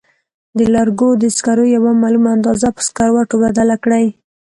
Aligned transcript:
د 0.57 0.59
لرګو 0.75 1.09
د 1.21 1.23
سکرو 1.35 1.65
یوه 1.75 1.91
معلومه 2.01 2.29
اندازه 2.37 2.67
په 2.75 2.81
سکروټو 2.87 3.35
بدله 3.43 3.75
کړئ. 3.83 4.05